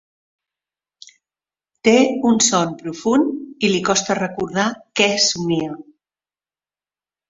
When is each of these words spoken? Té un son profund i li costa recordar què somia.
Té 1.89 1.93
un 2.31 2.41
son 2.47 2.75
profund 2.81 3.31
i 3.69 3.73
li 3.75 3.85
costa 3.93 4.19
recordar 4.25 4.69
què 5.01 5.11
somia. 5.31 5.83